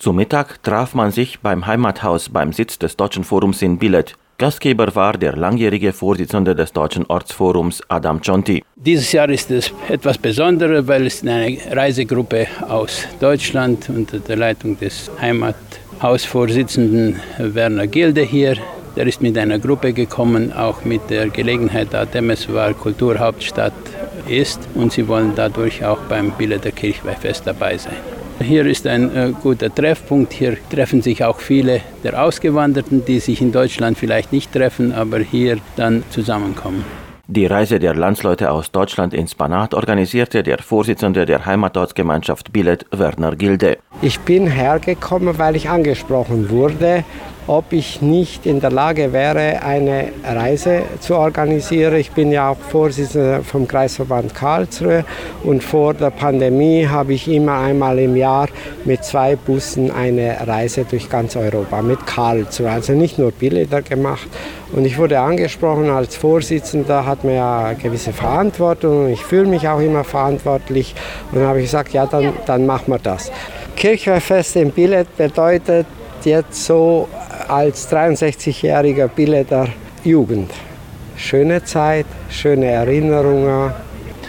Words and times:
Zum 0.00 0.14
Mittag 0.14 0.62
traf 0.62 0.94
man 0.94 1.10
sich 1.10 1.40
beim 1.40 1.66
Heimathaus 1.66 2.28
beim 2.28 2.52
Sitz 2.52 2.78
des 2.78 2.96
Deutschen 2.96 3.24
Forums 3.24 3.62
in 3.62 3.78
Billet. 3.80 4.14
Gastgeber 4.38 4.94
war 4.94 5.14
der 5.14 5.34
langjährige 5.34 5.92
Vorsitzende 5.92 6.54
des 6.54 6.72
Deutschen 6.72 7.04
Ortsforums 7.06 7.82
Adam 7.88 8.22
Conti. 8.22 8.62
Dieses 8.76 9.10
Jahr 9.10 9.28
ist 9.28 9.50
es 9.50 9.72
etwas 9.88 10.16
Besonderes, 10.16 10.86
weil 10.86 11.08
es 11.08 11.22
eine 11.22 11.58
Reisegruppe 11.72 12.46
aus 12.68 13.08
Deutschland 13.18 13.88
unter 13.88 14.20
der 14.20 14.36
Leitung 14.36 14.78
des 14.78 15.10
Heimathausvorsitzenden 15.20 17.16
Werner 17.38 17.88
Gilde 17.88 18.22
hier. 18.22 18.56
Der 18.94 19.04
ist 19.04 19.20
mit 19.20 19.36
einer 19.36 19.58
Gruppe 19.58 19.92
gekommen, 19.92 20.52
auch 20.52 20.84
mit 20.84 21.10
der 21.10 21.28
Gelegenheit, 21.28 21.88
da 21.90 22.06
Temeswar 22.06 22.72
Kulturhauptstadt 22.72 23.72
ist 24.28 24.60
und 24.76 24.92
sie 24.92 25.08
wollen 25.08 25.32
dadurch 25.34 25.84
auch 25.84 25.98
beim 26.08 26.30
Billeter 26.30 26.70
Kirchweihfest 26.70 27.48
dabei 27.48 27.76
sein. 27.76 27.96
Hier 28.40 28.66
ist 28.66 28.86
ein 28.86 29.14
äh, 29.14 29.32
guter 29.42 29.74
Treffpunkt. 29.74 30.32
Hier 30.32 30.56
treffen 30.70 31.02
sich 31.02 31.24
auch 31.24 31.40
viele 31.40 31.80
der 32.04 32.22
Ausgewanderten, 32.22 33.04
die 33.04 33.18
sich 33.18 33.40
in 33.42 33.52
Deutschland 33.52 33.98
vielleicht 33.98 34.32
nicht 34.32 34.52
treffen, 34.52 34.92
aber 34.92 35.18
hier 35.18 35.58
dann 35.76 36.04
zusammenkommen. 36.10 36.84
Die 37.26 37.44
Reise 37.44 37.78
der 37.78 37.94
Landsleute 37.94 38.50
aus 38.50 38.70
Deutschland 38.70 39.12
ins 39.12 39.34
Banat 39.34 39.74
organisierte 39.74 40.42
der 40.42 40.58
Vorsitzende 40.58 41.26
der 41.26 41.44
Heimatortsgemeinschaft 41.44 42.52
Billet, 42.52 42.86
Werner 42.90 43.36
Gilde. 43.36 43.76
Ich 44.00 44.18
bin 44.20 44.46
hergekommen, 44.46 45.36
weil 45.36 45.54
ich 45.54 45.68
angesprochen 45.68 46.48
wurde 46.48 47.04
ob 47.48 47.72
ich 47.72 48.02
nicht 48.02 48.44
in 48.44 48.60
der 48.60 48.70
Lage 48.70 49.12
wäre, 49.12 49.62
eine 49.62 50.10
Reise 50.22 50.82
zu 51.00 51.16
organisieren. 51.16 51.96
Ich 51.96 52.12
bin 52.12 52.30
ja 52.30 52.50
auch 52.50 52.58
Vorsitzender 52.58 53.42
vom 53.42 53.66
Kreisverband 53.66 54.34
Karlsruhe 54.34 55.04
und 55.42 55.64
vor 55.64 55.94
der 55.94 56.10
Pandemie 56.10 56.86
habe 56.86 57.14
ich 57.14 57.26
immer 57.26 57.58
einmal 57.58 57.98
im 57.98 58.16
Jahr 58.16 58.48
mit 58.84 59.02
zwei 59.02 59.34
Bussen 59.34 59.90
eine 59.90 60.46
Reise 60.46 60.84
durch 60.84 61.08
ganz 61.08 61.36
Europa 61.36 61.80
mit 61.80 62.06
Karlsruhe, 62.06 62.70
also 62.70 62.92
nicht 62.92 63.18
nur 63.18 63.32
Bilder 63.32 63.80
gemacht. 63.80 64.28
Und 64.72 64.84
ich 64.84 64.98
wurde 64.98 65.18
angesprochen 65.18 65.88
als 65.88 66.16
Vorsitzender, 66.16 67.06
hat 67.06 67.24
mir 67.24 67.36
ja 67.36 67.72
gewisse 67.72 68.12
Verantwortung 68.12 69.06
und 69.06 69.10
ich 69.10 69.24
fühle 69.24 69.46
mich 69.46 69.66
auch 69.66 69.80
immer 69.80 70.04
verantwortlich. 70.04 70.94
Und 71.32 71.38
dann 71.38 71.48
habe 71.48 71.60
ich 71.60 71.64
gesagt, 71.64 71.94
ja, 71.94 72.04
dann, 72.04 72.34
dann 72.44 72.66
machen 72.66 72.92
wir 72.92 72.98
das. 72.98 73.32
Kirchweihfest 73.76 74.56
in 74.56 74.70
Billet 74.70 75.16
bedeutet 75.16 75.86
jetzt 76.24 76.66
so 76.66 77.08
als 77.48 77.90
63-jähriger 77.90 79.08
Billeter 79.08 79.68
Jugend. 80.04 80.50
Schöne 81.16 81.64
Zeit, 81.64 82.06
schöne 82.30 82.66
Erinnerungen. 82.66 83.72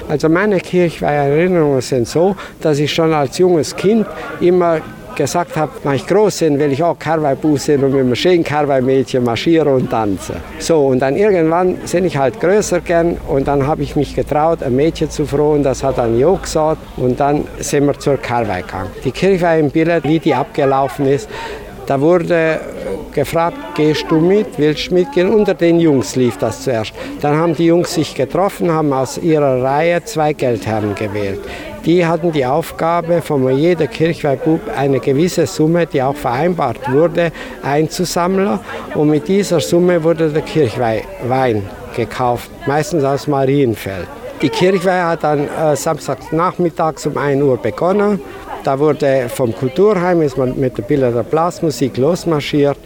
Also 0.08 0.30
meine 0.30 0.60
Kirchweih-Erinnerungen 0.60 1.82
sind 1.82 2.08
so, 2.08 2.36
dass 2.62 2.80
ich 2.80 2.92
schon 2.92 3.14
als 3.14 3.38
junges 3.38 3.76
Kind 3.76 4.08
immer 4.40 4.80
gesagt 5.16 5.58
habe, 5.58 5.72
wenn 5.84 5.96
ich 5.96 6.08
groß 6.08 6.40
bin, 6.40 6.60
will 6.60 6.72
ich 6.72 6.82
auch 6.82 6.98
Karweihbuß 6.98 7.66
sein 7.66 7.84
und 7.84 7.92
mit 7.92 8.00
einem 8.00 8.16
schönen 8.16 8.44
Karweih-Mädchen 8.44 9.24
marschieren 9.24 9.74
und 9.74 9.92
tanzen. 9.92 10.38
So, 10.60 10.88
und 10.88 11.00
dann 11.00 11.18
irgendwann 11.18 11.76
bin 11.76 12.06
ich 12.06 12.16
halt 12.16 12.40
größer 12.40 12.80
gern 12.80 13.18
und 13.28 13.48
dann 13.50 13.68
habe 13.68 13.84
ich 13.84 13.98
mich 13.98 14.16
getraut, 14.16 14.64
ein 14.64 14.76
Mädchen 14.76 15.10
zu 15.10 15.26
fragen, 15.26 15.62
das 15.62 15.84
hat 15.84 15.98
dann 15.98 16.18
Jo 16.18 16.38
gesagt 16.38 16.82
und 16.96 17.20
dann 17.20 17.46
sind 17.60 17.86
wir 17.86 18.00
zur 18.00 18.16
Karweih 18.16 18.62
gegangen. 18.62 18.90
Die 19.04 19.12
Kirchweih 19.12 19.60
im 19.60 19.70
Billett, 19.70 20.06
wie 20.06 20.20
die 20.20 20.34
abgelaufen 20.34 21.06
ist, 21.06 21.28
da 21.90 22.00
wurde 22.00 22.60
gefragt, 23.12 23.58
gehst 23.74 24.06
du 24.10 24.20
mit, 24.20 24.46
willst 24.58 24.92
du 24.92 24.94
mitgehen? 24.94 25.34
Unter 25.34 25.56
den 25.56 25.80
Jungs 25.80 26.16
lief 26.16 26.38
das 26.38 26.62
zuerst. 26.62 26.94
Dann 27.20 27.36
haben 27.36 27.56
die 27.56 27.66
Jungs 27.66 27.96
sich 27.96 28.14
getroffen, 28.14 28.72
haben 28.72 28.94
aus 28.94 29.18
ihrer 29.18 29.64
Reihe 29.64 30.04
zwei 30.04 30.34
Geldherren 30.34 30.94
gewählt. 30.94 31.40
Die 31.86 32.06
hatten 32.06 32.32
die 32.32 32.46
Aufgabe, 32.46 33.24
von 33.24 33.50
jeder 33.58 33.88
Kirchweihbub 33.88 34.62
eine 34.78 35.00
gewisse 35.00 35.48
Summe, 35.48 35.88
die 35.88 36.04
auch 36.04 36.16
vereinbart 36.16 36.92
wurde, 36.92 37.32
einzusammeln. 37.64 38.60
Und 38.94 39.10
mit 39.10 39.28
dieser 39.28 39.60
Summe 39.60 40.04
wurde 40.04 40.30
der 40.30 40.44
Kirchweihwein 40.44 41.64
gekauft, 41.96 42.52
meistens 42.68 43.04
aus 43.04 43.26
Marienfeld. 43.26 44.08
Die 44.44 44.50
Kirchweih 44.50 45.06
hat 45.06 45.24
dann 45.24 45.48
äh, 45.50 45.76
Samstagnachmittags 45.76 47.08
um 47.08 47.18
1 47.18 47.42
Uhr 47.42 47.58
begonnen. 47.58 48.22
Da 48.64 48.78
wurde 48.78 49.30
vom 49.30 49.56
Kulturheim 49.56 50.22
ist 50.22 50.38
man 50.38 50.60
mit 50.60 50.78
der 50.78 50.84
Bilder 50.84 51.24
Blasmusik 51.24 51.98
losmarschiert, 51.98 52.78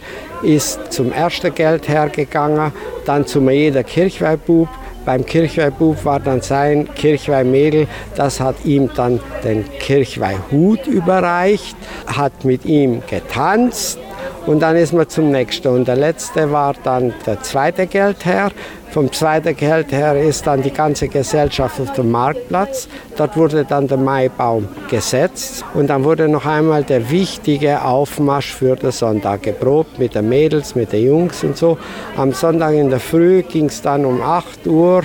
ist 0.42 0.92
zum 0.92 1.12
ersten 1.12 1.52
Geld 1.52 1.88
hergegangen, 1.88 2.72
dann 3.04 3.26
zum 3.26 3.50
jeder 3.50 3.82
Kirchweihbub. 3.82 4.68
Beim 5.04 5.26
Kirchweihbub 5.26 6.04
war 6.04 6.20
dann 6.20 6.40
sein 6.40 6.88
Kirchweihmädel, 6.94 7.88
das 8.16 8.40
hat 8.40 8.64
ihm 8.64 8.88
dann 8.94 9.20
den 9.42 9.64
Kirchweihhut 9.80 10.86
überreicht, 10.86 11.76
hat 12.06 12.44
mit 12.44 12.64
ihm 12.64 13.02
getanzt 13.10 13.98
und 14.46 14.60
dann 14.60 14.76
ist 14.76 14.92
man 14.92 15.08
zum 15.08 15.30
nächsten. 15.30 15.68
Und 15.68 15.88
der 15.88 15.96
letzte 15.96 16.50
war 16.50 16.74
dann 16.82 17.14
der 17.26 17.42
zweite 17.42 17.86
Geldherr. 17.86 18.50
Vom 18.90 19.10
zweiten 19.10 19.56
Geld 19.56 19.90
her 19.90 20.16
ist 20.22 20.46
dann 20.46 20.62
die 20.62 20.70
ganze 20.70 21.08
Gesellschaft 21.08 21.80
auf 21.80 21.92
dem 21.94 22.12
Marktplatz. 22.12 22.86
Dort 23.16 23.36
wurde 23.36 23.64
dann 23.64 23.88
der 23.88 23.96
Maibaum 23.96 24.68
gesetzt 24.88 25.64
und 25.74 25.88
dann 25.88 26.04
wurde 26.04 26.28
noch 26.28 26.46
einmal 26.46 26.84
der 26.84 27.10
wichtige 27.10 27.82
Aufmarsch 27.82 28.52
für 28.52 28.76
den 28.76 28.92
Sonntag 28.92 29.42
geprobt 29.42 29.98
mit 29.98 30.14
den 30.14 30.28
Mädels, 30.28 30.76
mit 30.76 30.92
den 30.92 31.06
Jungs 31.06 31.42
und 31.42 31.56
so. 31.56 31.76
Am 32.16 32.32
Sonntag 32.32 32.74
in 32.74 32.90
der 32.90 33.00
Früh 33.00 33.42
ging 33.42 33.66
es 33.66 33.82
dann 33.82 34.04
um 34.04 34.22
8 34.22 34.66
Uhr 34.68 35.02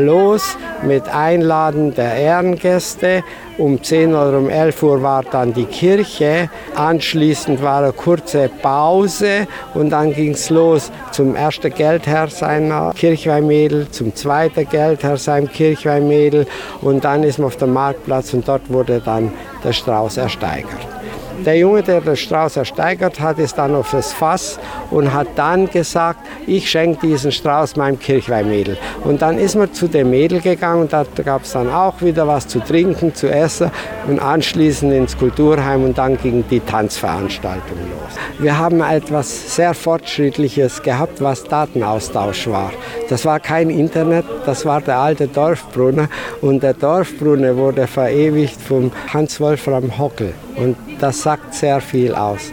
los 0.00 0.56
mit 0.82 1.08
Einladen 1.08 1.94
der 1.94 2.14
Ehrengäste. 2.14 3.22
Um 3.56 3.80
10 3.82 4.14
oder 4.14 4.38
um 4.38 4.48
11 4.48 4.82
Uhr 4.82 5.02
war 5.02 5.22
dann 5.22 5.54
die 5.54 5.66
Kirche. 5.66 6.50
Anschließend 6.74 7.62
war 7.62 7.82
eine 7.82 7.92
kurze 7.92 8.50
Pause 8.62 9.46
und 9.74 9.90
dann 9.90 10.12
ging 10.12 10.32
es 10.32 10.50
los 10.50 10.90
zum 11.12 11.36
ersten 11.36 11.72
Geldherr 11.72 12.28
seiner 12.28 12.92
Kirchweihmädel, 12.94 13.88
zum 13.90 14.14
zweiten 14.14 14.68
Geldherr 14.68 15.16
seinem 15.16 15.48
Kirchweihmädel 15.48 16.46
und 16.80 17.04
dann 17.04 17.22
ist 17.22 17.38
man 17.38 17.46
auf 17.46 17.56
dem 17.56 17.72
Marktplatz 17.72 18.34
und 18.34 18.48
dort 18.48 18.68
wurde 18.70 19.00
dann 19.04 19.32
der 19.62 19.72
Strauß 19.72 20.16
ersteigert. 20.16 21.03
Der 21.44 21.58
Junge, 21.58 21.82
der 21.82 22.00
den 22.00 22.16
Strauß 22.16 22.56
ersteigert 22.56 23.20
hat, 23.20 23.38
ist 23.38 23.58
dann 23.58 23.74
auf 23.74 23.90
das 23.90 24.12
Fass 24.12 24.58
und 24.90 25.12
hat 25.12 25.28
dann 25.36 25.68
gesagt, 25.68 26.20
ich 26.46 26.70
schenke 26.70 27.06
diesen 27.06 27.32
Strauß 27.32 27.76
meinem 27.76 27.98
Kirchweihmädel. 27.98 28.78
Und 29.02 29.20
dann 29.20 29.38
ist 29.38 29.54
man 29.54 29.72
zu 29.72 29.88
dem 29.88 30.10
Mädel 30.10 30.40
gegangen 30.40 30.82
und 30.82 30.92
da 30.92 31.04
gab 31.24 31.42
es 31.42 31.52
dann 31.52 31.70
auch 31.70 32.00
wieder 32.00 32.26
was 32.26 32.48
zu 32.48 32.60
trinken, 32.60 33.14
zu 33.14 33.28
essen 33.28 33.70
und 34.06 34.20
anschließend 34.20 34.92
ins 34.92 35.18
Kulturheim 35.18 35.84
und 35.84 35.98
dann 35.98 36.16
ging 36.16 36.44
die 36.48 36.60
Tanzveranstaltung 36.60 37.78
los. 37.78 38.14
Wir 38.38 38.56
haben 38.56 38.80
etwas 38.80 39.56
sehr 39.56 39.74
Fortschrittliches 39.74 40.82
gehabt, 40.82 41.20
was 41.20 41.44
Datenaustausch 41.44 42.48
war. 42.48 42.72
Das 43.08 43.24
war 43.24 43.40
kein 43.40 43.70
Internet, 43.70 44.24
das 44.46 44.64
war 44.64 44.80
der 44.80 44.98
alte 44.98 45.28
Dorfbrunnen 45.28 46.08
und 46.40 46.62
der 46.62 46.74
Dorfbrunnen 46.74 47.56
wurde 47.56 47.86
verewigt 47.86 48.60
vom 48.60 48.90
Hans-Wolfram 49.12 49.98
Hockel. 49.98 50.32
Und 50.56 50.76
das 51.00 51.22
sagt 51.22 51.54
sehr 51.54 51.80
viel 51.80 52.14
aus. 52.14 52.52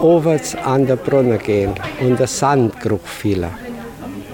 Overs 0.00 0.54
an 0.54 0.86
der 0.86 0.96
Brunnen 0.96 1.38
gehen 1.38 1.74
und 2.00 2.18
der 2.18 2.26
Sandgeruch 2.26 3.06
fiel. 3.06 3.46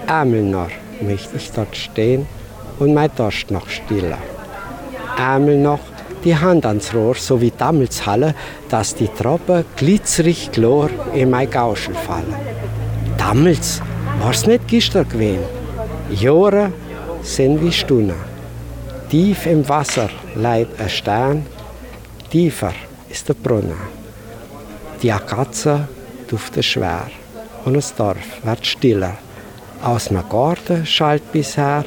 Einmal 0.07 0.41
noch 0.41 0.69
möchte 1.01 1.37
ich 1.37 1.51
dort 1.51 1.75
stehen 1.75 2.27
und 2.79 2.93
mein 2.93 3.11
Durst 3.15 3.51
noch 3.51 3.69
stillen. 3.69 4.17
Einmal 5.17 5.57
noch 5.57 5.79
die 6.23 6.35
Hand 6.35 6.65
ans 6.65 6.93
Rohr, 6.93 7.15
so 7.15 7.41
wie 7.41 7.51
damals 7.57 8.05
Halle, 8.05 8.35
dass 8.69 8.95
die 8.95 9.07
Tropfen 9.07 9.65
glitzerig 9.75 10.51
chlor 10.51 10.89
in 11.13 11.29
mein 11.29 11.49
Gauschel 11.49 11.95
fallen. 11.95 12.35
Damals 13.17 13.81
war's 14.19 14.45
nicht 14.45 14.67
gestern 14.67 15.07
gewesen. 15.07 15.43
Jahre 16.11 16.71
sind 17.23 17.61
wie 17.61 17.71
Stunden. 17.71 18.15
Tief 19.09 19.45
im 19.45 19.67
Wasser 19.67 20.09
leidet 20.35 20.79
ein 20.79 20.89
Stern, 20.89 21.45
tiefer 22.29 22.73
ist 23.11 23.27
der 23.27 23.33
Brunnen. 23.33 23.77
Die 25.01 25.11
Akazie 25.11 25.87
duftet 26.27 26.65
schwer 26.65 27.07
und 27.65 27.73
das 27.73 27.93
Dorf 27.93 28.43
wird 28.43 28.65
stiller. 28.65 29.17
Aus 29.83 30.05
dem 30.05 30.23
Garten 30.29 30.85
schallt 30.85 31.31
bisher 31.31 31.83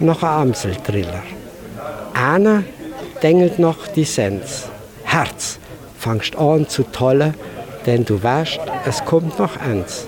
noch 0.00 0.22
ein 0.22 0.48
Amseltriller. 0.48 1.22
Einer 2.14 2.64
dengelt 3.22 3.58
noch 3.58 3.86
die 3.88 4.04
Sens. 4.04 4.68
Herz, 5.04 5.58
fangst 5.98 6.36
an 6.36 6.68
zu 6.68 6.82
tollen, 6.84 7.34
denn 7.86 8.04
du 8.04 8.22
weißt, 8.22 8.60
es 8.86 9.04
kommt 9.04 9.38
noch 9.38 9.56
eins. 9.60 10.06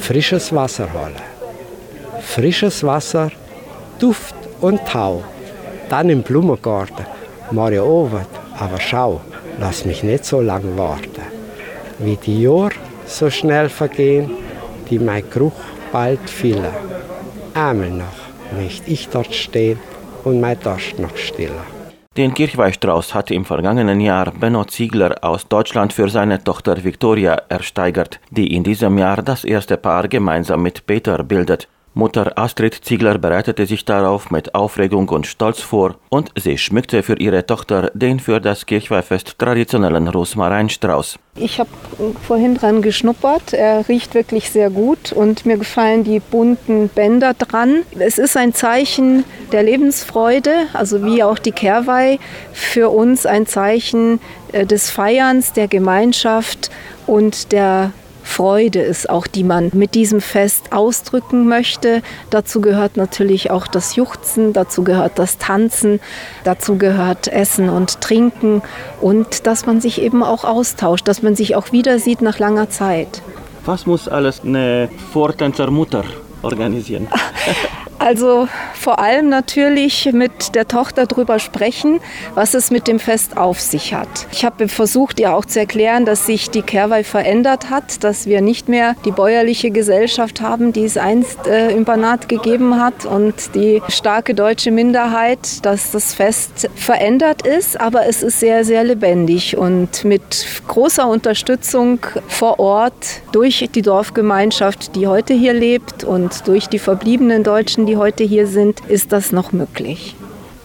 Frisches 0.00 0.54
Wasser 0.54 0.88
holen. 0.92 1.16
Frisches 2.20 2.84
Wasser, 2.84 3.30
Duft 3.98 4.34
und 4.60 4.80
Tau. 4.86 5.24
Dann 5.88 6.10
im 6.10 6.22
Blumengarten. 6.22 7.06
Mario 7.50 7.84
Ovet, 7.84 8.28
aber 8.58 8.80
schau, 8.80 9.20
lass 9.58 9.84
mich 9.84 10.02
nicht 10.02 10.24
so 10.24 10.40
lange 10.40 10.76
warten. 10.76 11.22
Wie 11.98 12.16
die 12.16 12.42
Jahre 12.42 12.72
so 13.06 13.30
schnell 13.30 13.68
vergehen, 13.68 14.30
die 14.90 14.98
mein 14.98 15.28
Geruch 15.30 15.60
bald 15.92 16.28
füllen. 16.28 16.74
Einmal 17.54 17.90
noch 17.90 18.18
möchte 18.56 18.90
ich 18.90 19.08
dort 19.08 19.34
stehen 19.34 19.78
und 20.24 20.40
mein 20.40 20.58
Durst 20.60 20.98
noch 20.98 21.16
stillen. 21.16 21.76
Den 22.16 22.32
Kirchweihstrauß 22.32 23.14
hatte 23.14 23.34
im 23.34 23.44
vergangenen 23.44 24.00
Jahr 24.00 24.30
Benno 24.30 24.64
Ziegler 24.64 25.22
aus 25.22 25.48
Deutschland 25.48 25.92
für 25.92 26.08
seine 26.08 26.42
Tochter 26.42 26.82
Victoria 26.82 27.42
ersteigert, 27.50 28.20
die 28.30 28.54
in 28.54 28.64
diesem 28.64 28.96
Jahr 28.96 29.22
das 29.22 29.44
erste 29.44 29.76
Paar 29.76 30.08
gemeinsam 30.08 30.62
mit 30.62 30.86
Peter 30.86 31.22
bildet. 31.22 31.68
Mutter 31.98 32.36
Astrid 32.36 32.74
Ziegler 32.84 33.16
bereitete 33.16 33.64
sich 33.64 33.86
darauf 33.86 34.30
mit 34.30 34.54
Aufregung 34.54 35.08
und 35.08 35.26
Stolz 35.26 35.62
vor 35.62 35.94
und 36.10 36.30
sie 36.36 36.58
schmückte 36.58 37.02
für 37.02 37.18
ihre 37.18 37.46
Tochter 37.46 37.90
den 37.94 38.20
für 38.20 38.38
das 38.38 38.66
Kirchweihfest 38.66 39.38
traditionellen 39.38 40.06
Rosmarinstrauß. 40.06 41.18
Ich 41.36 41.58
habe 41.58 41.70
vorhin 42.26 42.54
dran 42.54 42.82
geschnuppert. 42.82 43.54
Er 43.54 43.88
riecht 43.88 44.14
wirklich 44.14 44.50
sehr 44.50 44.68
gut 44.68 45.10
und 45.10 45.46
mir 45.46 45.56
gefallen 45.56 46.04
die 46.04 46.20
bunten 46.20 46.90
Bänder 46.90 47.32
dran. 47.32 47.76
Es 47.98 48.18
ist 48.18 48.36
ein 48.36 48.52
Zeichen 48.52 49.24
der 49.50 49.62
Lebensfreude, 49.62 50.52
also 50.74 51.02
wie 51.02 51.22
auch 51.22 51.38
die 51.38 51.52
Kehrweih 51.52 52.18
für 52.52 52.90
uns 52.90 53.24
ein 53.24 53.46
Zeichen 53.46 54.20
äh, 54.52 54.66
des 54.66 54.90
Feierns, 54.90 55.54
der 55.54 55.66
Gemeinschaft 55.66 56.70
und 57.06 57.52
der 57.52 57.92
Freude 58.26 58.80
ist 58.80 59.08
auch, 59.08 59.26
die 59.26 59.44
man 59.44 59.70
mit 59.72 59.94
diesem 59.94 60.20
Fest 60.20 60.72
ausdrücken 60.72 61.48
möchte. 61.48 62.02
Dazu 62.28 62.60
gehört 62.60 62.96
natürlich 62.96 63.50
auch 63.50 63.66
das 63.66 63.96
Juchzen, 63.96 64.52
dazu 64.52 64.84
gehört 64.84 65.18
das 65.18 65.38
Tanzen, 65.38 66.00
dazu 66.44 66.76
gehört 66.76 67.28
Essen 67.28 67.70
und 67.70 68.00
Trinken 68.00 68.62
und 69.00 69.46
dass 69.46 69.64
man 69.64 69.80
sich 69.80 70.02
eben 70.02 70.22
auch 70.22 70.44
austauscht, 70.44 71.08
dass 71.08 71.22
man 71.22 71.36
sich 71.36 71.54
auch 71.54 71.72
wieder 71.72 71.98
sieht 71.98 72.20
nach 72.20 72.38
langer 72.38 72.68
Zeit. 72.68 73.22
Was 73.64 73.86
muss 73.86 74.08
alles 74.08 74.42
eine 74.44 74.90
Vortänzermutter 75.12 76.04
organisieren? 76.42 77.08
Also 77.98 78.48
vor 78.74 78.98
allem 78.98 79.28
natürlich 79.28 80.10
mit 80.12 80.54
der 80.54 80.68
Tochter 80.68 81.06
darüber 81.06 81.38
sprechen, 81.38 82.00
was 82.34 82.54
es 82.54 82.70
mit 82.70 82.88
dem 82.88 82.98
Fest 82.98 83.36
auf 83.36 83.60
sich 83.60 83.94
hat. 83.94 84.08
Ich 84.32 84.44
habe 84.44 84.68
versucht, 84.68 85.18
ihr 85.18 85.34
auch 85.34 85.44
zu 85.44 85.60
erklären, 85.60 86.04
dass 86.04 86.26
sich 86.26 86.50
die 86.50 86.62
Kerwei 86.62 87.04
verändert 87.04 87.70
hat, 87.70 88.04
dass 88.04 88.26
wir 88.26 88.42
nicht 88.42 88.68
mehr 88.68 88.94
die 89.04 89.12
bäuerliche 89.12 89.70
Gesellschaft 89.70 90.40
haben, 90.40 90.72
die 90.72 90.84
es 90.84 90.96
einst 90.96 91.46
äh, 91.46 91.70
im 91.70 91.84
Banat 91.84 92.28
gegeben 92.28 92.80
hat 92.80 93.06
und 93.06 93.54
die 93.54 93.82
starke 93.88 94.34
deutsche 94.34 94.70
Minderheit, 94.70 95.64
dass 95.64 95.90
das 95.90 96.14
Fest 96.14 96.68
verändert 96.74 97.46
ist, 97.46 97.80
aber 97.80 98.06
es 98.06 98.22
ist 98.22 98.40
sehr, 98.40 98.64
sehr 98.64 98.84
lebendig 98.84 99.56
und 99.56 100.04
mit 100.04 100.46
großer 100.68 101.08
Unterstützung 101.08 102.00
vor 102.28 102.58
Ort 102.58 103.22
durch 103.32 103.68
die 103.74 103.82
Dorfgemeinschaft, 103.82 104.94
die 104.94 105.06
heute 105.06 105.32
hier 105.32 105.54
lebt 105.54 106.04
und 106.04 106.46
durch 106.46 106.68
die 106.68 106.78
verbliebenen 106.78 107.42
Deutschen, 107.42 107.85
die 107.86 107.96
heute 107.96 108.24
hier 108.24 108.46
sind, 108.46 108.80
ist 108.88 109.12
das 109.12 109.32
noch 109.32 109.52
möglich. 109.52 110.14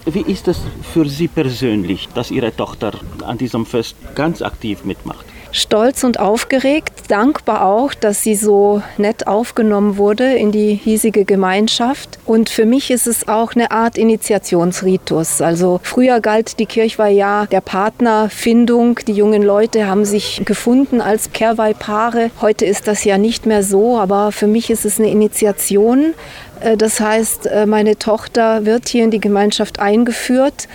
Wie 0.04 0.22
ist 0.22 0.48
es 0.48 0.60
für 0.92 1.08
Sie 1.08 1.28
persönlich, 1.28 2.08
dass 2.14 2.30
Ihre 2.30 2.54
Tochter 2.54 2.92
an 3.24 3.38
diesem 3.38 3.66
Fest 3.66 3.96
ganz 4.14 4.42
aktiv 4.42 4.84
mitmacht? 4.84 5.24
Stolz 5.52 6.02
und 6.02 6.18
aufgeregt, 6.18 6.92
dankbar 7.08 7.64
auch, 7.64 7.94
dass 7.94 8.22
sie 8.22 8.34
so 8.34 8.82
nett 8.96 9.26
aufgenommen 9.26 9.98
wurde 9.98 10.34
in 10.34 10.50
die 10.50 10.74
hiesige 10.74 11.24
Gemeinschaft. 11.24 12.18
Und 12.26 12.50
für 12.50 12.66
mich 12.66 12.90
ist 12.90 13.06
es 13.06 13.28
auch 13.28 13.54
eine 13.54 13.70
Art 13.70 13.98
Initiationsritus. 13.98 15.40
Also 15.40 15.80
früher 15.82 16.20
galt 16.20 16.58
die 16.58 16.66
Kirchweih 16.66 17.12
ja 17.12 17.46
der 17.46 17.60
Partnerfindung. 17.60 18.98
Die 19.06 19.12
jungen 19.12 19.42
Leute 19.42 19.86
haben 19.86 20.04
sich 20.04 20.42
gefunden 20.44 21.00
als 21.00 21.32
Kehrweihpaare. 21.32 22.30
Heute 22.40 22.64
ist 22.64 22.88
das 22.88 23.04
ja 23.04 23.18
nicht 23.18 23.46
mehr 23.46 23.62
so, 23.62 23.98
aber 23.98 24.32
für 24.32 24.46
mich 24.46 24.70
ist 24.70 24.84
es 24.84 24.98
eine 24.98 25.10
Initiation. 25.10 26.14
Äh, 26.60 26.76
das 26.76 27.00
heißt, 27.00 27.46
äh, 27.46 27.66
meine 27.66 27.98
Tochter 27.98 28.64
wird 28.64 28.88
hier 28.88 29.04
in 29.04 29.10
die 29.10 29.20
Gemeinschaft 29.20 29.80
eingeführt 29.80 30.68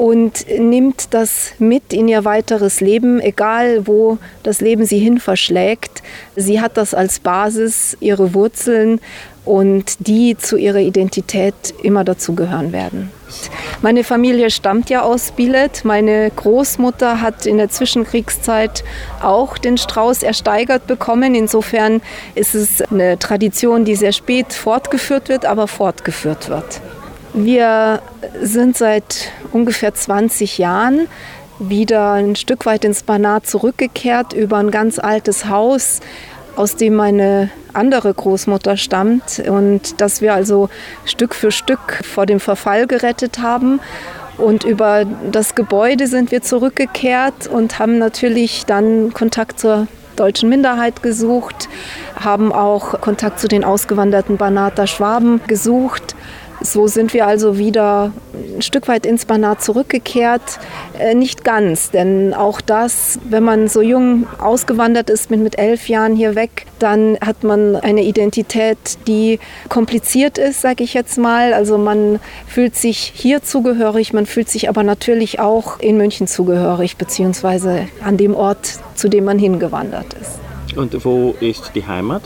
und 0.00 0.46
nimmt 0.48 1.12
das 1.12 1.52
mit 1.58 1.92
in 1.92 2.08
ihr 2.08 2.24
weiteres 2.24 2.80
Leben, 2.80 3.20
egal 3.20 3.86
wo 3.86 4.16
das 4.42 4.62
Leben 4.62 4.86
sie 4.86 4.98
hin 4.98 5.20
verschlägt. 5.20 6.02
Sie 6.36 6.62
hat 6.62 6.78
das 6.78 6.94
als 6.94 7.18
Basis, 7.18 7.98
ihre 8.00 8.32
Wurzeln 8.32 9.02
und 9.44 10.06
die 10.06 10.38
zu 10.38 10.56
ihrer 10.56 10.78
Identität 10.78 11.74
immer 11.82 12.02
dazugehören 12.02 12.72
werden. 12.72 13.10
Meine 13.82 14.02
Familie 14.02 14.50
stammt 14.50 14.88
ja 14.88 15.02
aus 15.02 15.32
Bilet. 15.32 15.84
Meine 15.84 16.30
Großmutter 16.34 17.20
hat 17.20 17.44
in 17.44 17.58
der 17.58 17.68
Zwischenkriegszeit 17.68 18.84
auch 19.20 19.58
den 19.58 19.76
Strauß 19.76 20.22
ersteigert 20.22 20.86
bekommen. 20.86 21.34
Insofern 21.34 22.00
ist 22.34 22.54
es 22.54 22.80
eine 22.80 23.18
Tradition, 23.18 23.84
die 23.84 23.96
sehr 23.96 24.12
spät 24.12 24.54
fortgeführt 24.54 25.28
wird, 25.28 25.44
aber 25.44 25.68
fortgeführt 25.68 26.48
wird. 26.48 26.80
Wir 27.32 28.02
sind 28.42 28.76
seit 28.76 29.30
ungefähr 29.52 29.94
20 29.94 30.58
Jahren 30.58 31.06
wieder 31.60 32.12
ein 32.12 32.34
Stück 32.34 32.66
weit 32.66 32.84
ins 32.84 33.04
Banat 33.04 33.46
zurückgekehrt 33.46 34.32
über 34.32 34.56
ein 34.56 34.72
ganz 34.72 34.98
altes 34.98 35.48
Haus, 35.48 36.00
aus 36.56 36.74
dem 36.74 36.96
meine 36.96 37.50
andere 37.72 38.12
Großmutter 38.12 38.76
stammt 38.76 39.40
und 39.46 40.00
das 40.00 40.20
wir 40.20 40.34
also 40.34 40.68
Stück 41.04 41.36
für 41.36 41.52
Stück 41.52 42.02
vor 42.02 42.26
dem 42.26 42.40
Verfall 42.40 42.88
gerettet 42.88 43.38
haben. 43.38 43.78
Und 44.36 44.64
über 44.64 45.04
das 45.30 45.54
Gebäude 45.54 46.08
sind 46.08 46.32
wir 46.32 46.42
zurückgekehrt 46.42 47.46
und 47.46 47.78
haben 47.78 47.98
natürlich 47.98 48.64
dann 48.66 49.12
Kontakt 49.12 49.60
zur 49.60 49.86
deutschen 50.16 50.48
Minderheit 50.48 51.02
gesucht, 51.02 51.68
haben 52.18 52.52
auch 52.52 53.00
Kontakt 53.00 53.38
zu 53.38 53.48
den 53.48 53.64
ausgewanderten 53.64 54.36
Banater 54.36 54.86
Schwaben 54.86 55.40
gesucht 55.46 56.16
so 56.62 56.86
sind 56.86 57.14
wir 57.14 57.26
also 57.26 57.58
wieder 57.58 58.12
ein 58.56 58.62
Stück 58.62 58.88
weit 58.88 59.06
ins 59.06 59.24
Banat 59.24 59.62
zurückgekehrt. 59.62 60.58
Äh, 60.98 61.14
nicht 61.14 61.44
ganz, 61.44 61.90
denn 61.90 62.34
auch 62.34 62.60
das, 62.60 63.18
wenn 63.28 63.42
man 63.42 63.68
so 63.68 63.80
jung 63.80 64.26
ausgewandert 64.38 65.10
ist, 65.10 65.30
mit, 65.30 65.40
mit 65.40 65.58
elf 65.58 65.88
Jahren 65.88 66.14
hier 66.14 66.34
weg, 66.34 66.66
dann 66.78 67.18
hat 67.20 67.44
man 67.44 67.76
eine 67.76 68.02
Identität, 68.02 68.78
die 69.06 69.38
kompliziert 69.68 70.38
ist, 70.38 70.60
sage 70.60 70.84
ich 70.84 70.94
jetzt 70.94 71.18
mal. 71.18 71.52
Also 71.52 71.78
man 71.78 72.20
fühlt 72.46 72.76
sich 72.76 73.12
hier 73.14 73.42
zugehörig, 73.42 74.12
man 74.12 74.26
fühlt 74.26 74.48
sich 74.48 74.68
aber 74.68 74.82
natürlich 74.82 75.40
auch 75.40 75.80
in 75.80 75.96
München 75.96 76.26
zugehörig, 76.26 76.96
beziehungsweise 76.96 77.88
an 78.04 78.16
dem 78.16 78.34
Ort, 78.34 78.78
zu 78.94 79.08
dem 79.08 79.24
man 79.24 79.38
hingewandert 79.38 80.14
ist. 80.20 80.38
Und 80.76 81.04
wo 81.04 81.34
ist 81.40 81.72
die 81.74 81.86
Heimat? 81.86 82.22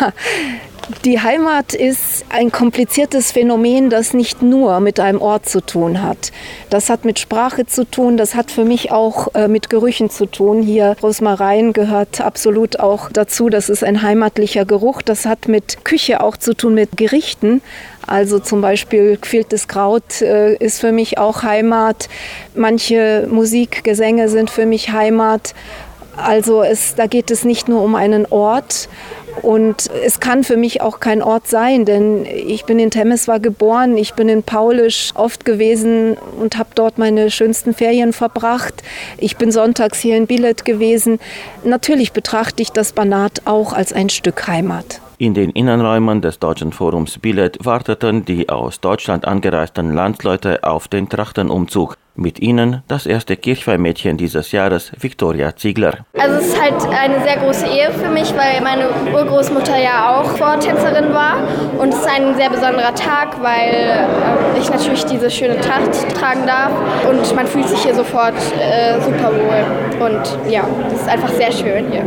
Die 1.04 1.18
Heimat 1.18 1.72
ist 1.72 2.26
ein 2.28 2.52
kompliziertes 2.52 3.32
Phänomen, 3.32 3.88
das 3.88 4.12
nicht 4.12 4.42
nur 4.42 4.80
mit 4.80 5.00
einem 5.00 5.22
Ort 5.22 5.48
zu 5.48 5.62
tun 5.62 6.02
hat. 6.02 6.30
Das 6.68 6.90
hat 6.90 7.06
mit 7.06 7.18
Sprache 7.18 7.64
zu 7.64 7.88
tun, 7.90 8.18
das 8.18 8.34
hat 8.34 8.50
für 8.50 8.64
mich 8.64 8.92
auch 8.92 9.34
äh, 9.34 9.48
mit 9.48 9.70
Gerüchen 9.70 10.10
zu 10.10 10.26
tun. 10.26 10.62
Hier 10.62 10.94
Rosmarin 11.02 11.72
gehört 11.72 12.20
absolut 12.20 12.80
auch 12.80 13.08
dazu. 13.10 13.48
Das 13.48 13.70
ist 13.70 13.82
ein 13.82 14.02
heimatlicher 14.02 14.66
Geruch. 14.66 15.00
Das 15.00 15.24
hat 15.24 15.48
mit 15.48 15.84
Küche 15.84 16.22
auch 16.22 16.36
zu 16.36 16.54
tun, 16.54 16.74
mit 16.74 16.98
Gerichten. 16.98 17.62
Also 18.06 18.38
zum 18.38 18.60
Beispiel 18.60 19.16
gefühltes 19.18 19.68
Kraut 19.68 20.20
äh, 20.20 20.54
ist 20.56 20.80
für 20.80 20.92
mich 20.92 21.16
auch 21.16 21.42
Heimat. 21.42 22.10
Manche 22.54 23.26
Musikgesänge 23.30 24.28
sind 24.28 24.50
für 24.50 24.66
mich 24.66 24.92
Heimat. 24.92 25.54
Also 26.16 26.62
es, 26.62 26.94
da 26.94 27.06
geht 27.06 27.30
es 27.30 27.44
nicht 27.44 27.68
nur 27.68 27.82
um 27.82 27.94
einen 27.94 28.26
Ort, 28.26 28.88
und 29.42 29.90
es 30.04 30.20
kann 30.20 30.44
für 30.44 30.56
mich 30.56 30.80
auch 30.80 31.00
kein 31.00 31.22
Ort 31.22 31.48
sein, 31.48 31.84
denn 31.84 32.24
ich 32.24 32.64
bin 32.64 32.78
in 32.78 32.90
Temeswar 32.90 33.40
geboren, 33.40 33.96
ich 33.96 34.14
bin 34.14 34.28
in 34.28 34.42
Paulisch 34.42 35.12
oft 35.14 35.44
gewesen 35.44 36.16
und 36.38 36.56
habe 36.56 36.70
dort 36.74 36.98
meine 36.98 37.30
schönsten 37.30 37.74
Ferien 37.74 38.12
verbracht. 38.12 38.82
Ich 39.18 39.36
bin 39.36 39.50
sonntags 39.50 39.98
hier 40.00 40.16
in 40.16 40.26
Bilet 40.26 40.64
gewesen. 40.64 41.18
Natürlich 41.64 42.12
betrachte 42.12 42.62
ich 42.62 42.70
das 42.70 42.92
Banat 42.92 43.42
auch 43.44 43.72
als 43.72 43.92
ein 43.92 44.08
Stück 44.08 44.46
Heimat. 44.46 45.00
In 45.16 45.32
den 45.32 45.50
Innenräumen 45.50 46.20
des 46.20 46.40
Deutschen 46.40 46.72
Forums 46.72 47.18
Bilet 47.18 47.64
warteten 47.64 48.24
die 48.24 48.48
aus 48.48 48.80
Deutschland 48.80 49.24
angereisten 49.28 49.94
Landsleute 49.94 50.64
auf 50.64 50.88
den 50.88 51.08
Trachtenumzug. 51.08 51.96
Mit 52.16 52.40
ihnen 52.40 52.82
das 52.88 53.06
erste 53.06 53.36
Kirchweihmädchen 53.36 54.16
dieses 54.16 54.50
Jahres, 54.50 54.92
Viktoria 54.98 55.54
Ziegler. 55.54 55.98
Also 56.18 56.36
es 56.36 56.48
ist 56.48 56.60
halt 56.60 56.74
eine 56.88 57.22
sehr 57.22 57.36
große 57.36 57.66
Ehe 57.66 57.92
für 57.92 58.08
mich, 58.08 58.32
weil 58.36 58.60
meine 58.60 58.88
Urgroßmutter 59.12 59.76
ja 59.78 60.10
auch 60.10 60.30
Vortänzerin 60.36 61.12
war. 61.12 61.36
Und 61.78 61.90
es 61.90 62.00
ist 62.00 62.08
ein 62.08 62.34
sehr 62.34 62.50
besonderer 62.50 62.94
Tag, 62.94 63.40
weil 63.42 63.72
äh, 63.72 64.60
ich 64.60 64.68
natürlich 64.68 65.04
diese 65.06 65.30
schöne 65.30 65.60
Tracht 65.60 65.92
tragen 66.16 66.46
darf. 66.46 66.72
Und 67.08 67.34
man 67.36 67.46
fühlt 67.46 67.68
sich 67.68 67.82
hier 67.82 67.94
sofort 67.94 68.34
äh, 68.58 69.00
super 69.00 69.32
wohl. 69.32 70.06
Und 70.06 70.50
ja, 70.50 70.64
es 70.88 71.02
ist 71.02 71.08
einfach 71.08 71.30
sehr 71.30 71.52
schön 71.52 71.90
hier. 71.90 72.04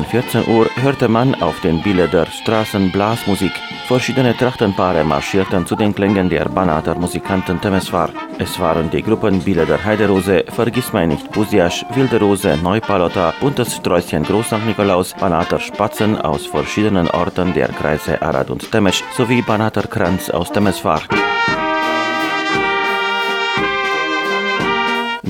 Gegen 0.00 0.10
14 0.12 0.48
Uhr 0.48 0.66
hörte 0.76 1.08
man 1.08 1.34
auf 1.42 1.60
den 1.60 1.82
Billeder 1.82 2.24
Straßen 2.24 2.90
Blasmusik. 2.90 3.52
Verschiedene 3.86 4.34
Trachtenpaare 4.34 5.04
marschierten 5.04 5.66
zu 5.66 5.76
den 5.76 5.94
Klängen 5.94 6.30
der 6.30 6.48
Banater 6.48 6.94
Musikanten 6.94 7.60
Temeswar. 7.60 8.08
Es 8.38 8.58
waren 8.58 8.88
die 8.88 9.02
Gruppen 9.02 9.40
Biele 9.40 9.66
der 9.66 9.84
Heiderose, 9.84 10.44
Vergissmeinnicht 10.48 11.30
Busiasch, 11.32 11.84
Wilde 11.94 12.18
Rose, 12.18 12.56
Neupalota, 12.62 13.34
Buntes 13.40 13.76
Sträußchen 13.76 14.22
Groß 14.22 14.46
St. 14.46 14.64
Nikolaus, 14.66 15.12
Banater 15.20 15.60
Spatzen 15.60 16.16
aus 16.16 16.46
verschiedenen 16.46 17.10
Orten 17.10 17.52
der 17.52 17.68
Kreise 17.68 18.22
Arad 18.22 18.48
und 18.48 18.72
Temesch 18.72 19.04
sowie 19.18 19.42
Banater 19.42 19.86
Kranz 19.86 20.30
aus 20.30 20.50
Temeswar. 20.50 21.02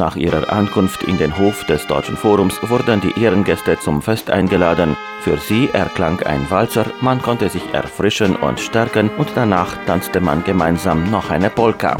Nach 0.00 0.16
ihrer 0.16 0.50
Ankunft 0.50 1.02
in 1.02 1.19
den 1.19 1.37
Hof 1.37 1.66
des 1.66 1.87
Deutschen 1.87 2.16
Forums 2.16 2.59
wurden 2.62 3.02
die 3.02 3.21
Ehrengäste 3.21 3.78
zum 3.78 4.00
Fest 4.00 4.30
eingeladen. 4.30 4.97
Für 5.21 5.37
sie 5.37 5.69
erklang 5.75 6.23
ein 6.23 6.50
Walzer, 6.50 6.87
man 7.02 7.21
konnte 7.21 7.50
sich 7.50 7.75
erfrischen 7.75 8.35
und 8.35 8.61
stärken 8.61 9.11
und 9.19 9.28
danach 9.35 9.76
tanzte 9.85 10.23
man 10.23 10.42
gemeinsam 10.42 11.11
noch 11.11 11.30
eine 11.30 11.50
Polka. 11.50 11.99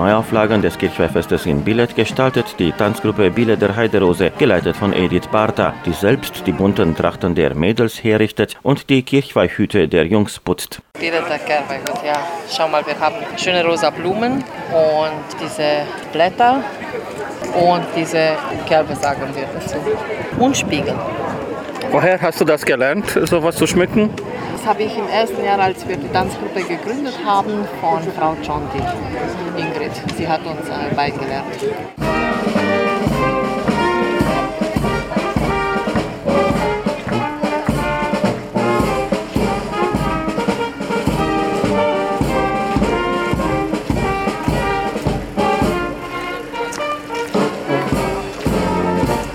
Neuauflagen 0.00 0.62
des 0.62 0.78
Kirchweihfestes 0.78 1.44
in 1.44 1.62
Bilet 1.62 1.94
gestaltet 1.94 2.54
die 2.58 2.72
Tanzgruppe 2.72 3.30
Bille 3.30 3.58
der 3.58 3.76
Heiderose, 3.76 4.32
geleitet 4.38 4.74
von 4.74 4.94
Edith 4.94 5.28
Bartha, 5.30 5.74
die 5.84 5.92
selbst 5.92 6.46
die 6.46 6.52
bunten 6.52 6.96
Trachten 6.96 7.34
der 7.34 7.54
Mädels 7.54 8.02
herrichtet 8.02 8.56
und 8.62 8.88
die 8.88 9.02
Kirchweihhüte 9.02 9.88
der 9.88 10.06
Jungs 10.06 10.38
putzt. 10.38 10.80
Bilet 10.98 11.28
der 11.28 11.38
Kirchweihhut, 11.38 12.02
ja. 12.02 12.18
Schau 12.50 12.66
mal, 12.68 12.82
wir 12.86 12.98
haben 12.98 13.16
schöne 13.36 13.62
rosa 13.62 13.90
Blumen 13.90 14.42
und 14.72 15.26
diese 15.38 15.82
Blätter 16.14 16.64
und 17.54 17.84
diese 17.94 18.38
Kerbe, 18.66 18.96
sagen 18.96 19.28
wir 19.34 19.44
dazu. 19.52 19.76
Und 20.38 20.56
Spiegel. 20.56 20.94
Woher 21.90 22.18
hast 22.22 22.40
du 22.40 22.46
das 22.46 22.64
gelernt, 22.64 23.06
sowas 23.24 23.56
zu 23.56 23.66
schmücken? 23.66 24.08
Das 24.60 24.68
habe 24.68 24.82
ich 24.82 24.94
im 24.94 25.08
ersten 25.08 25.42
Jahr, 25.42 25.58
als 25.58 25.88
wir 25.88 25.96
die 25.96 26.08
Tanzgruppe 26.08 26.62
gegründet 26.62 27.14
haben, 27.24 27.66
von 27.80 28.02
Frau 28.12 28.36
Chonti, 28.46 28.78
Ingrid. 29.56 29.92
Sie 30.18 30.28
hat 30.28 30.44
uns 30.44 30.68
beigelernt. 30.94 31.46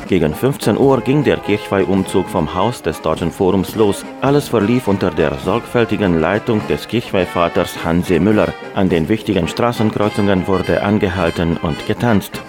Gegen 0.07 0.35
15 0.35 0.77
Uhr 0.77 1.01
ging 1.01 1.23
der 1.23 1.37
Kirchweihumzug 1.37 2.29
vom 2.29 2.53
Haus 2.53 2.83
des 2.83 3.01
Deutschen 3.01 3.31
Forums 3.31 3.75
los. 3.75 4.05
Alles 4.21 4.47
verlief 4.47 4.87
unter 4.87 5.09
der 5.09 5.33
sorgfältigen 5.39 6.19
Leitung 6.19 6.61
des 6.67 6.87
Kirchweihvaters 6.87 7.83
Hanse 7.83 8.19
Müller. 8.19 8.53
An 8.75 8.87
den 8.87 9.09
wichtigen 9.09 9.47
Straßenkreuzungen 9.47 10.47
wurde 10.47 10.83
angehalten 10.83 11.57
und 11.57 11.87
getanzt. 11.87 12.39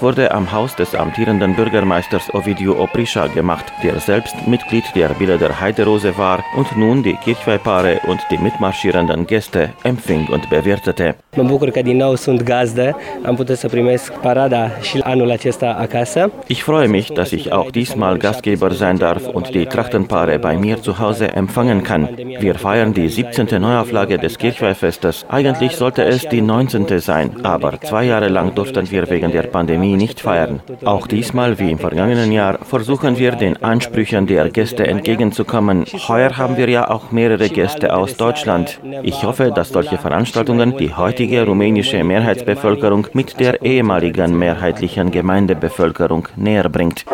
Wurde 0.00 0.30
am 0.30 0.50
Haus 0.50 0.74
des 0.76 0.94
amtierenden 0.94 1.54
Bürgermeisters 1.54 2.32
Ovidio 2.32 2.72
Oprischa 2.82 3.26
gemacht, 3.26 3.66
der 3.82 4.00
selbst 4.00 4.34
Mitglied 4.46 4.84
der 4.94 5.08
Bille 5.08 5.36
der 5.36 5.60
Heiderose 5.60 6.16
war 6.16 6.42
und 6.56 6.74
nun 6.74 7.02
die 7.02 7.16
Kirchweihpaare 7.24 8.00
und 8.06 8.20
die 8.30 8.38
mitmarschierenden 8.38 9.26
Gäste 9.26 9.68
empfing 9.82 10.26
und 10.28 10.48
bewirtete. 10.48 11.16
Mă 11.36 11.42
bucur 11.42 11.70
că 11.70 11.82
din 11.82 11.96
nou 11.96 12.14
sunt 12.14 12.42
gazdă, 12.42 12.96
am 13.22 13.34
putut 13.34 13.56
să 13.56 13.68
primesc 13.68 14.12
parada 14.12 14.70
și 14.80 14.98
anul 15.02 15.30
acesta 15.30 15.76
acasă. 15.80 16.30
Ich 16.46 16.60
freue 16.62 16.86
mich, 16.86 17.12
dass 17.12 17.30
ich 17.30 17.52
auch 17.52 17.70
diesmal 17.70 18.16
Gastgeber 18.16 18.72
sein 18.72 18.96
darf 18.96 19.26
und 19.32 19.48
die 19.50 19.64
Trachtenpaare 19.64 20.38
bei 20.38 20.56
mir 20.56 20.80
zu 20.80 20.98
Hause 20.98 21.26
empfangen 21.34 21.82
kann. 21.82 22.08
Wir 22.40 22.54
feiern 22.54 22.92
die 22.92 23.08
17. 23.08 23.60
Neuauflage 23.60 24.16
des 24.16 24.36
Kirchweihfestes. 24.36 25.24
Eigentlich 25.28 25.76
sollte 25.76 26.02
es 26.02 26.28
die 26.28 26.40
19. 26.40 27.00
sein, 27.00 27.30
aber 27.42 27.80
zwei 27.80 28.04
Jahre 28.04 28.28
lang 28.28 28.54
durften 28.54 28.90
wir 28.90 29.04
wegen 29.10 29.30
der 29.30 29.42
Pandemie 29.42 29.89
nicht 29.96 30.20
feiern. 30.20 30.60
Auch 30.84 31.06
diesmal, 31.06 31.58
wie 31.58 31.70
im 31.70 31.78
vergangenen 31.78 32.32
Jahr, 32.32 32.58
versuchen 32.64 33.18
wir 33.18 33.32
den 33.32 33.62
Ansprüchen 33.62 34.26
der 34.26 34.48
Gäste 34.50 34.86
entgegenzukommen. 34.86 35.84
Heuer 36.08 36.36
haben 36.36 36.56
wir 36.56 36.68
ja 36.68 36.90
auch 36.90 37.10
mehrere 37.10 37.48
Gäste 37.48 37.94
aus 37.94 38.16
Deutschland. 38.16 38.80
Ich 39.02 39.22
hoffe, 39.22 39.52
dass 39.54 39.70
solche 39.70 39.98
Veranstaltungen 39.98 40.76
die 40.76 40.94
heutige 40.94 41.44
rumänische 41.46 42.02
Mehrheitsbevölkerung 42.04 43.06
mit 43.12 43.38
der 43.40 43.62
ehemaligen 43.62 44.38
mehrheitlichen 44.38 45.10
Gemeindebevölkerung 45.10 46.28
näher 46.36 46.68
bringt. 46.68 47.04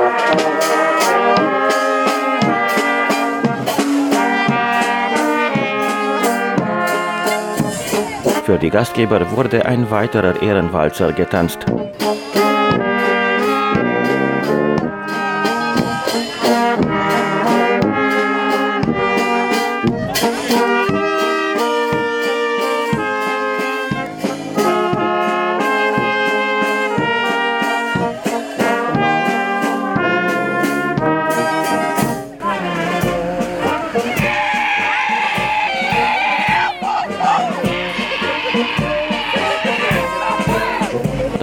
Für 8.46 8.58
die 8.58 8.70
Gastgeber 8.70 9.32
wurde 9.32 9.66
ein 9.66 9.90
weiterer 9.90 10.40
Ehrenwalzer 10.40 11.12
getanzt. 11.12 11.66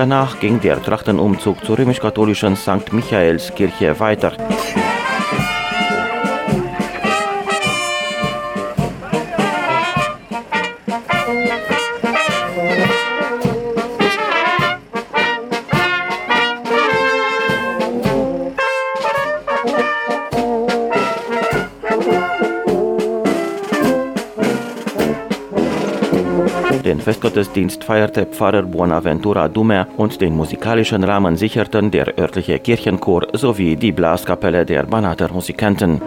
Danach 0.03 0.41
ging 0.41 0.59
der 0.59 0.83
Trachtenumzug 0.83 1.63
zur 1.63 1.77
römisch-katholischen 1.77 2.57
St. 2.57 2.91
Michaelskirche 2.91 4.01
weiter. 4.01 4.33
Festgottesdienst 27.03 27.83
feierte 27.83 28.25
Pfarrer 28.25 28.63
Buonaventura 28.63 29.49
Dumer 29.49 29.87
und 29.97 30.21
den 30.21 30.37
musikalischen 30.37 31.03
Rahmen 31.03 31.35
sicherten 31.35 31.91
der 31.91 32.17
örtliche 32.17 32.59
Kirchenchor 32.59 33.27
sowie 33.33 33.75
die 33.75 33.91
Blaskapelle 33.91 34.65
der 34.65 34.83
Banater 34.83 35.29
Musikanten. 35.33 36.01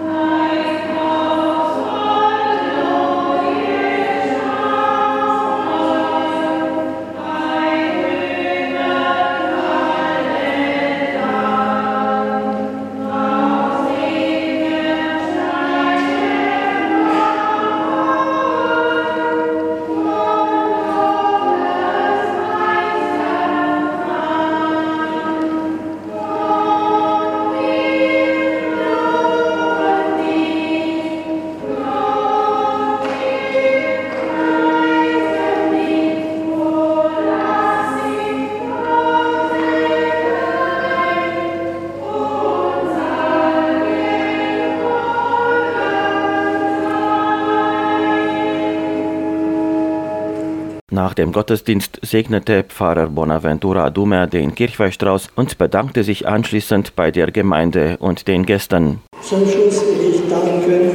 Nach 51.07 51.15
dem 51.15 51.31
Gottesdienst 51.31 52.01
segnete 52.03 52.65
Pfarrer 52.65 53.07
Bonaventura 53.07 53.91
Dumer 53.91 54.27
den 54.27 54.57
Kirchweihstrauß 54.57 55.29
und 55.37 55.57
bedankte 55.57 56.03
sich 56.03 56.27
anschließend 56.27 56.97
bei 56.97 57.13
der 57.13 57.31
Gemeinde 57.31 57.97
und 58.01 58.27
den 58.27 58.45
Gästen. 58.45 58.99
Zum 59.23 59.49
Schluss 59.49 59.83
will 59.83 60.15
ich 60.15 60.29
danken 60.29 60.91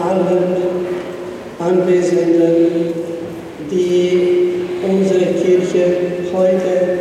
allen 0.00 0.54
Anwesenden, 1.58 2.92
die 3.68 4.62
unsere 4.88 5.24
Kirche 5.42 5.86
heute 6.32 7.00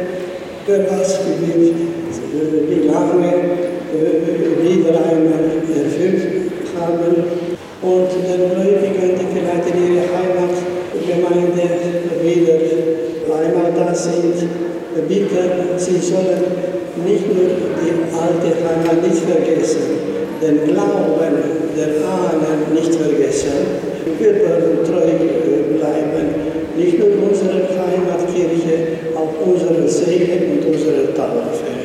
belastet 0.66 1.40
wird, 1.40 1.76
wie 2.72 2.88
lange 2.88 3.34
wieder 4.64 4.98
einmal 4.98 5.46
erfüllt 5.76 6.48
haben 6.82 7.24
und 7.84 8.10
den 8.12 8.50
Gläubigen, 8.50 9.20
die 9.20 9.28
vielleicht 9.32 9.68
in 9.70 9.94
ihre 9.94 10.02
Heimatgemeinde 10.02 10.77
wieder 12.24 12.54
einmal 13.34 13.72
da 13.76 13.94
sind, 13.94 14.36
bitten, 15.08 15.78
sie 15.78 15.98
sollen 16.00 16.44
nicht 17.06 17.28
nur 17.28 17.46
die 17.80 17.94
alte 18.16 18.50
Heimat 18.58 19.04
nicht 19.04 19.22
vergessen, 19.24 19.82
den 20.42 20.74
Glauben 20.74 21.38
der 21.78 21.90
Ahnen 22.08 22.74
nicht 22.74 22.96
vergessen. 22.96 23.88
Wir 24.20 24.34
wollen 24.34 24.84
treu 24.84 25.10
bleiben, 25.78 26.28
nicht 26.76 27.00
nur 27.00 27.30
unserer 27.30 27.68
Heimatkirche, 27.78 28.98
auch 29.16 29.46
unserer 29.46 29.88
Seele 29.88 30.38
und 30.52 30.66
unserer 30.74 31.14
Taufe. 31.14 31.77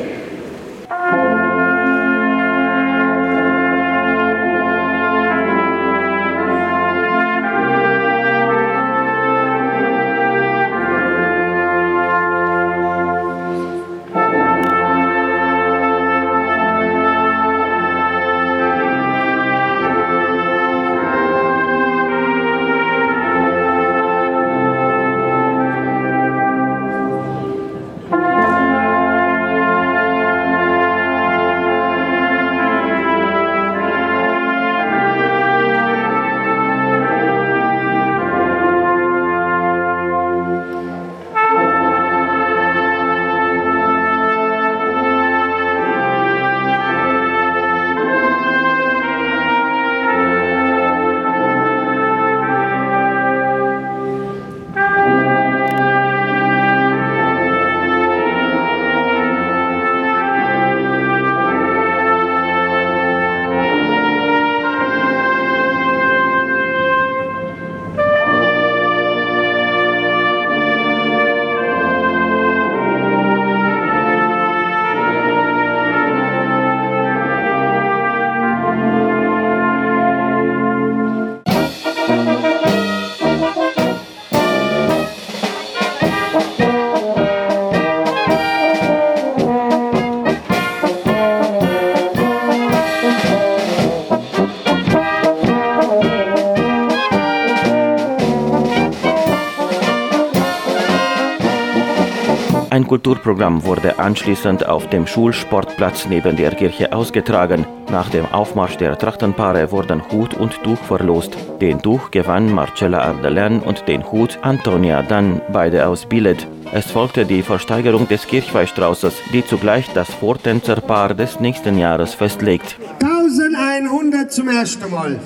Ein 102.73 102.87
Kulturprogramm 102.87 103.65
wurde 103.65 103.99
anschließend 103.99 104.67
auf 104.67 104.89
dem 104.89 105.05
Schulsportplatz 105.05 106.07
neben 106.09 106.35
der 106.35 106.55
Kirche 106.55 106.91
ausgetragen. 106.91 107.67
Nach 107.91 108.09
dem 108.09 108.25
Aufmarsch 108.25 108.77
der 108.77 108.97
Trachtenpaare 108.97 109.71
wurden 109.71 110.01
Hut 110.11 110.33
und 110.33 110.53
Tuch 110.63 110.79
verlost. 110.79 111.37
Den 111.61 111.83
Tuch 111.83 112.09
gewann 112.09 112.51
Marcella 112.51 113.03
Ardelen 113.03 113.59
und 113.59 113.87
den 113.87 114.11
Hut 114.11 114.39
Antonia 114.41 115.03
Dann, 115.03 115.39
beide 115.51 115.87
aus 115.87 116.07
Bilet. 116.07 116.47
Es 116.71 116.89
folgte 116.89 117.27
die 117.27 117.43
Versteigerung 117.43 118.07
des 118.07 118.25
Kirchweihstraußes, 118.25 119.21
die 119.31 119.45
zugleich 119.45 119.93
das 119.93 120.11
Vortänzerpaar 120.11 121.13
des 121.13 121.39
nächsten 121.39 121.77
Jahres 121.77 122.15
festlegt. 122.15 122.79
1100 123.03 124.33
zum 124.33 124.49
ersten 124.49 124.89
Mal. 124.89 125.19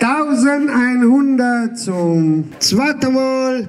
1100 0.00 1.78
zum 1.78 2.52
zweiten 2.58 3.14
Mal 3.14 3.68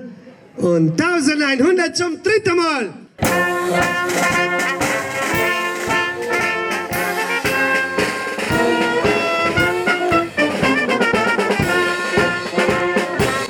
und 0.57 0.99
1100 0.99 1.95
zum 1.95 2.13
dritten 2.23 2.57
Mal. 2.57 3.02
Thank 3.25 4.93
you. 4.93 5.02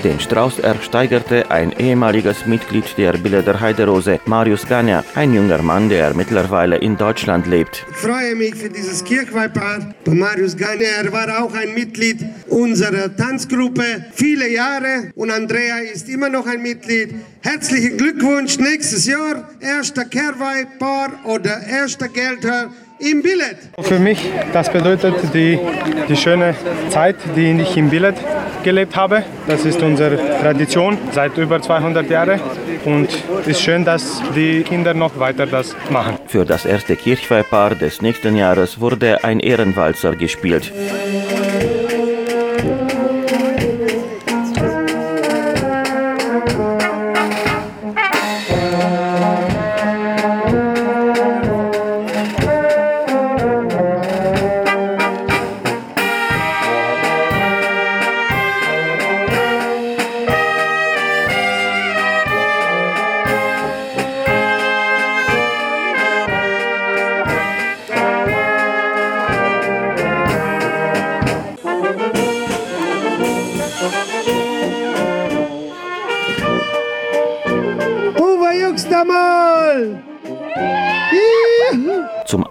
Den 0.03 0.19
Strauß 0.19 0.59
ersteigerte 0.59 1.49
ein 1.49 1.71
ehemaliges 1.79 2.45
Mitglied 2.45 2.83
der 2.97 3.13
Bilder 3.13 3.61
Heiderose, 3.61 4.19
Marius 4.25 4.67
Gania, 4.67 5.01
ein 5.15 5.33
junger 5.33 5.61
Mann, 5.61 5.87
der 5.87 6.13
mittlerweile 6.13 6.75
in 6.75 6.97
Deutschland 6.97 7.47
lebt. 7.47 7.85
Ich 7.89 7.95
freue 7.95 8.35
mich 8.35 8.53
für 8.53 8.69
dieses 8.69 9.01
Kirchweihpaar. 9.01 9.93
Marius 10.05 10.57
Gania, 10.57 10.89
er 11.01 11.11
war 11.13 11.41
auch 11.41 11.53
ein 11.53 11.73
Mitglied 11.73 12.17
unserer 12.49 13.15
Tanzgruppe 13.15 14.03
viele 14.13 14.49
Jahre 14.49 15.11
und 15.15 15.31
Andrea 15.31 15.77
ist 15.77 16.09
immer 16.09 16.27
noch 16.27 16.47
ein 16.47 16.61
Mitglied. 16.61 17.15
Herzlichen 17.41 17.97
Glückwunsch 17.97 18.57
nächstes 18.57 19.05
Jahr, 19.05 19.49
erster 19.61 20.03
Kehrweihpaar 20.03 21.11
oder 21.23 21.65
erster 21.65 22.09
Geldherr 22.09 22.71
im 22.99 23.21
Billett. 23.21 23.57
Für 23.79 23.99
mich, 23.99 24.19
das 24.51 24.71
bedeutet 24.71 25.15
die, 25.33 25.59
die 26.07 26.15
schöne 26.15 26.55
Zeit, 26.89 27.15
die 27.35 27.51
ich 27.61 27.77
im 27.77 27.89
Billett 27.89 28.15
gelebt 28.63 28.95
habe. 28.95 29.23
Das 29.47 29.65
ist 29.65 29.81
unsere 29.81 30.17
Tradition 30.39 30.97
seit 31.11 31.37
über 31.37 31.61
200 31.61 32.09
Jahren 32.09 32.39
und 32.85 33.09
es 33.41 33.47
ist 33.47 33.61
schön, 33.61 33.85
dass 33.85 34.21
die 34.35 34.63
Kinder 34.63 34.93
noch 34.93 35.19
weiter 35.19 35.45
das 35.45 35.75
machen. 35.89 36.17
Für 36.27 36.45
das 36.45 36.65
erste 36.65 36.95
Kirchweihpaar 36.95 37.75
des 37.75 38.01
nächsten 38.01 38.35
Jahres 38.35 38.79
wurde 38.79 39.23
ein 39.23 39.39
Ehrenwalzer 39.39 40.15
gespielt. 40.15 40.71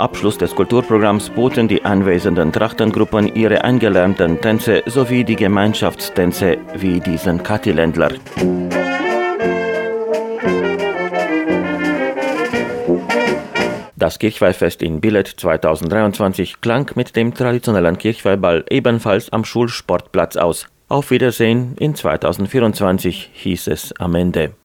Abschluss 0.02 0.36
des 0.36 0.52
Kulturprogramms 0.56 1.30
boten 1.30 1.68
die 1.68 1.84
anwesenden 1.84 2.50
Trachtengruppen 2.50 3.32
ihre 3.36 3.62
eingelernten 3.62 4.40
Tänze 4.40 4.82
sowie 4.86 5.22
die 5.22 5.36
Gemeinschaftstänze 5.36 6.58
wie 6.74 6.98
diesen 6.98 7.40
Katiländler. 7.40 8.10
Das 13.94 14.18
Kirchweihfest 14.18 14.82
in 14.82 15.00
Billet 15.00 15.28
2023 15.28 16.60
klang 16.60 16.90
mit 16.96 17.14
dem 17.14 17.32
traditionellen 17.32 17.96
Kirchweihball 17.96 18.64
ebenfalls 18.70 19.32
am 19.32 19.44
Schulsportplatz 19.44 20.36
aus. 20.36 20.66
Auf 20.88 21.12
Wiedersehen 21.12 21.76
in 21.78 21.94
2024 21.94 23.30
hieß 23.34 23.68
es 23.68 23.92
am 24.00 24.16
Ende. 24.16 24.54